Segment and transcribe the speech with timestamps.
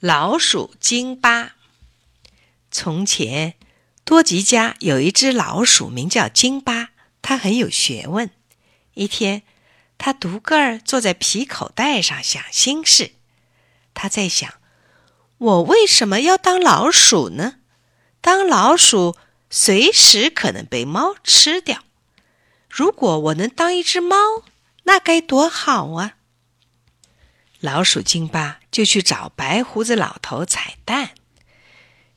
[0.00, 1.56] 老鼠金巴。
[2.70, 3.54] 从前，
[4.04, 6.90] 多吉家有一只老鼠，名叫金巴，
[7.20, 8.30] 它很有学问。
[8.94, 9.42] 一天，
[9.96, 13.14] 它独个儿坐在皮口袋上想心事。
[13.92, 14.54] 他在想：
[15.38, 17.56] 我为什么要当老鼠呢？
[18.20, 19.16] 当老鼠
[19.50, 21.82] 随时可能被猫吃掉。
[22.70, 24.16] 如果我能当一只猫，
[24.84, 26.17] 那该多好啊！
[27.60, 31.10] 老鼠金巴就去找白胡子老头彩蛋。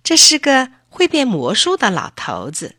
[0.04, 2.76] 这是个会变魔术的老头子。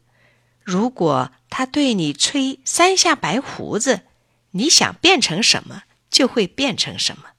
[0.62, 4.02] 如果他对你吹三下白胡子，
[4.52, 7.30] 你想变成什么就会变成什么。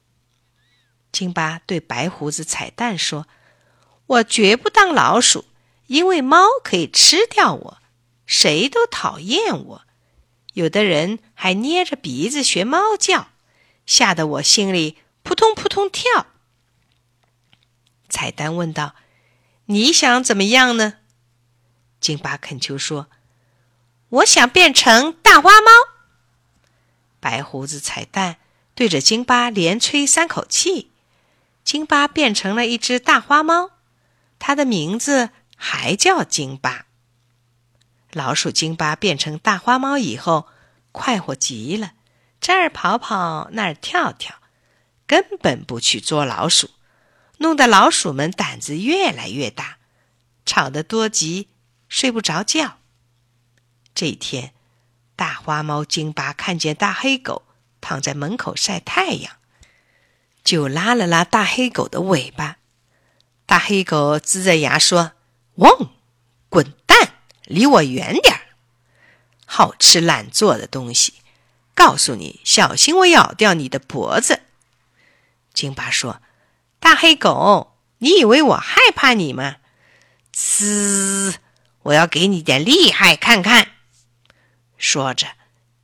[1.13, 3.25] 金巴对白胡子彩蛋说
[4.07, 5.45] ：“我绝不当老鼠，
[5.87, 7.77] 因为猫可以吃掉我，
[8.25, 9.81] 谁都讨厌我。
[10.53, 13.29] 有的人还捏着鼻子学猫叫，
[13.85, 16.27] 吓得我心里……”扑通扑通跳。
[18.07, 18.93] 彩蛋问道
[19.65, 20.99] ：“你想怎么样呢？”
[21.99, 23.07] 金巴恳求说
[24.09, 25.71] ：“我想变成大花猫。”
[27.19, 28.37] 白胡子彩蛋
[28.75, 30.91] 对着金巴连吹三口气，
[31.63, 33.71] 金巴变成了一只大花猫，
[34.37, 36.85] 它的名字还叫金巴。
[38.11, 40.47] 老鼠金巴变成大花猫以后，
[40.91, 41.93] 快活极了，
[42.39, 44.35] 这儿跑跑，那儿跳跳。
[45.05, 46.69] 根本不去捉老鼠，
[47.37, 49.77] 弄得老鼠们胆子越来越大，
[50.45, 51.49] 吵得多吉
[51.87, 52.77] 睡不着觉。
[53.93, 54.53] 这一天，
[55.15, 57.43] 大花猫金巴看见大黑狗
[57.81, 59.35] 躺在门口晒太阳，
[60.43, 62.57] 就拉了拉大黑狗的尾巴。
[63.45, 65.11] 大黑狗呲着牙说
[65.55, 65.91] ：“汪，
[66.49, 68.41] 滚蛋，离我远点儿！
[69.45, 71.13] 好吃懒做的东西，
[71.75, 74.43] 告诉你，小心我咬掉你的脖子。”
[75.53, 76.21] 金巴说
[76.81, 79.57] ：“大黑狗，你以为我害怕你吗？
[80.33, 81.35] 呲！
[81.83, 83.73] 我要给你点厉害看看。”
[84.77, 85.27] 说着，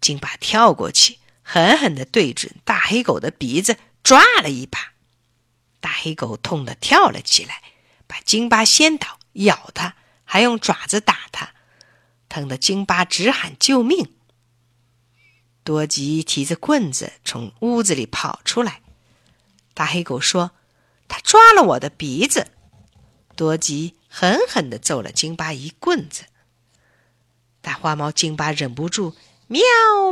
[0.01, 4.93] 金巴跳过去，狠狠地对准大黑狗的鼻子抓了一把。
[5.79, 7.61] 大黑狗痛得跳了起来，
[8.07, 11.51] 把金巴掀倒，咬他，还用爪子打他，
[12.27, 14.13] 疼得金巴直喊救命。
[15.63, 18.81] 多吉提着棍子从屋子里跑出来。
[19.79, 20.51] 大黑狗说
[21.07, 22.47] ：“他抓了我的鼻子。”
[23.37, 26.25] 多吉狠狠地揍了金巴一棍子。
[27.61, 29.15] 大花猫金巴忍不住
[29.47, 29.61] 喵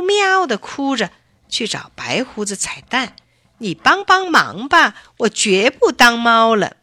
[0.00, 1.12] 喵地哭着
[1.50, 3.14] 去找白胡子彩蛋
[3.58, 6.78] ：“你帮帮忙吧，我绝不当猫了。”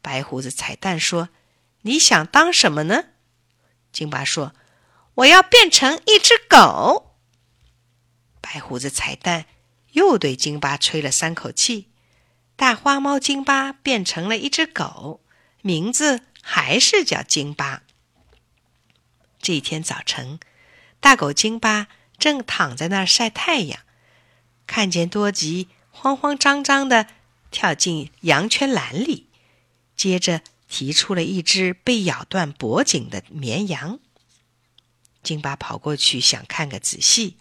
[0.00, 1.30] 白胡子彩蛋说
[1.82, 3.06] ：“你想当什么呢？”
[3.90, 4.54] 金巴说
[5.14, 7.16] ：“我要变成一只狗。”
[8.40, 9.46] 白胡子彩蛋。
[9.92, 11.88] 又对金巴吹了三口气，
[12.56, 15.20] 大花猫金巴变成了一只狗，
[15.62, 17.82] 名字还是叫金巴。
[19.40, 20.38] 这一天早晨，
[21.00, 21.88] 大狗金巴
[22.18, 23.80] 正躺在那儿晒太阳，
[24.66, 27.08] 看见多吉慌慌张张的
[27.50, 29.28] 跳进羊圈栏里，
[29.96, 33.98] 接着提出了一只被咬断脖颈的绵羊。
[35.22, 37.36] 金巴跑过去想看个仔细，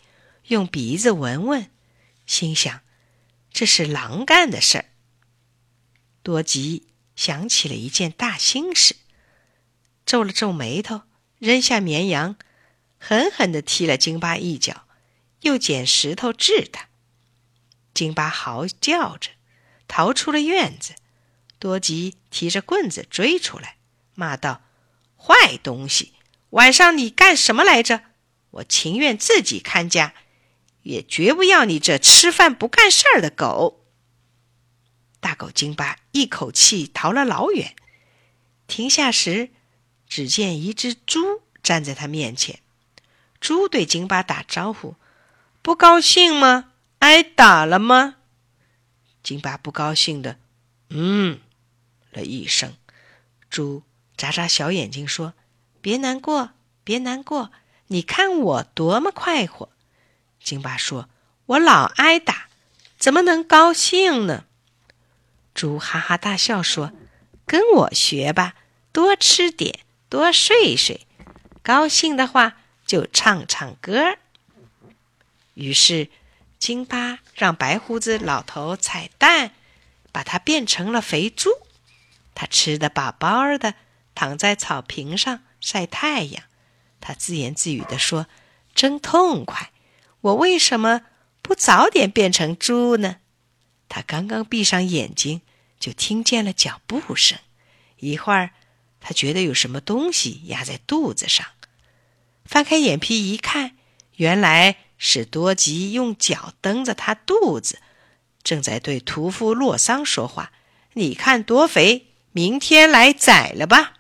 [0.47, 1.69] 用鼻子闻闻。
[2.26, 2.82] 心想，
[3.52, 4.86] 这是狼干的事儿。
[6.24, 8.96] 多吉想起了一件大心事，
[10.06, 11.02] 皱了皱眉头，
[11.40, 12.38] 扔下绵羊，
[12.98, 14.86] 狠狠地踢了金巴一脚，
[15.42, 16.90] 又捡石头治他。
[17.94, 19.31] 金巴嚎叫着
[19.88, 20.96] 逃出了院子。
[21.60, 23.78] 多吉提着棍子追出来，
[24.16, 24.64] 骂道
[25.16, 26.14] ：“坏东西，
[26.52, 28.06] 晚上你干什么来着？
[28.50, 30.16] 我情愿自己看家。”
[30.84, 33.86] 也绝不要你这吃饭不干事儿的狗！
[35.19, 37.75] 大狗金巴一口气逃了老远，
[38.66, 39.50] 停下时，
[40.08, 42.59] 只见一只猪站在他面前。
[43.40, 44.96] 猪对金巴打招呼
[45.62, 46.72] ：“不高兴吗？
[47.00, 48.16] 挨打了吗？”
[49.22, 50.40] 金巴不高兴的
[50.90, 51.39] “嗯”
[52.12, 52.75] 了一声。
[53.50, 53.83] 猪
[54.18, 55.33] 眨眨小眼睛说
[55.81, 56.51] ：“别难过，
[56.83, 57.51] 别难过，
[57.88, 59.69] 你看我多么快活！”
[60.44, 61.10] 金巴说
[61.46, 62.48] ：“我老挨打，
[62.98, 64.46] 怎么能高兴呢？”
[65.54, 66.92] 猪哈哈大笑说
[67.46, 68.56] ：“跟我学吧，
[68.92, 69.80] 多吃点，
[70.10, 71.06] 多睡睡，
[71.62, 74.18] 高兴的话就唱唱歌。”
[75.54, 76.10] 于是，
[76.58, 79.52] 金巴让白胡子老头彩蛋，
[80.12, 81.50] 把它变成了肥猪。
[82.34, 83.76] 他吃得饱饱的，
[84.16, 86.44] 躺在草坪上晒太阳。
[87.02, 88.28] 他自言自语地说
[88.74, 89.72] ：“真痛快。”
[90.21, 91.01] 我为什么
[91.41, 93.18] 不早点变成猪呢？
[93.89, 95.41] 他刚刚闭上眼睛，
[95.79, 97.38] 就听见了脚步声。
[97.97, 98.51] 一会儿，
[99.00, 101.45] 他觉得有什么东西压在肚子上，
[102.45, 103.75] 翻开眼皮一看，
[104.15, 107.79] 原来是多吉用脚蹬着他肚子，
[108.44, 110.51] 正在对屠夫洛桑说话
[110.94, 113.94] ：“你看多肥，明天来宰了吧，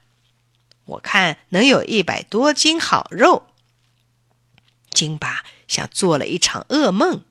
[0.85, 3.47] 我看能有一百多斤好肉。”
[4.93, 7.23] 金巴像做了一场噩梦，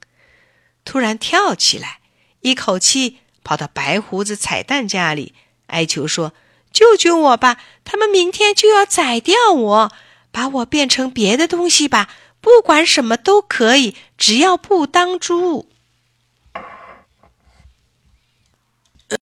[0.87, 2.01] 突然跳起来，
[2.41, 5.35] 一口气跑到白胡子彩蛋家里，
[5.67, 6.33] 哀求说
[6.73, 7.61] ：“救救我吧！
[7.85, 9.93] 他们明天就要宰掉我，
[10.31, 12.09] 把我变成别的东西吧，
[12.41, 15.69] 不管什么都可以，只要不当猪。”